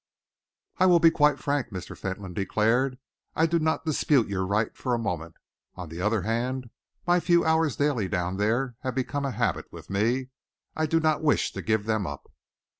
"I 0.79 0.87
will 0.87 0.97
be 0.99 1.11
quite 1.11 1.37
frank," 1.37 1.67
Mr. 1.69 1.95
Fentolin 1.95 2.33
declared. 2.33 2.97
"I 3.35 3.45
do 3.45 3.59
not 3.59 3.85
dispute 3.85 4.27
your 4.27 4.47
right 4.47 4.75
for 4.75 4.95
a 4.95 4.97
moment. 4.97 5.35
On 5.75 5.89
the 5.89 6.01
other 6.01 6.23
hand, 6.23 6.71
my 7.05 7.19
few 7.19 7.45
hours 7.45 7.75
daily 7.75 8.07
down 8.07 8.37
there 8.37 8.73
have 8.79 8.95
become 8.95 9.25
a 9.25 9.29
habit 9.31 9.71
with 9.71 9.91
me. 9.91 10.29
I 10.75 10.87
do 10.87 10.99
not 10.99 11.21
wish 11.21 11.51
to 11.51 11.61
give 11.61 11.85
them 11.85 12.07
up. 12.07 12.31